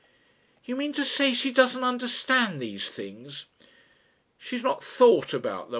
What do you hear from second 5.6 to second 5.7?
them.